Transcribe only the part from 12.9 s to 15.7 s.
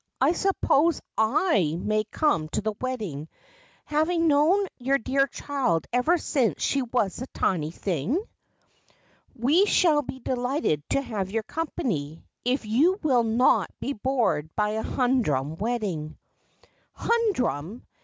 will not be bored by a humdrum